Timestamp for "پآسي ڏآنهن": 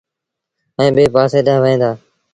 1.13-1.61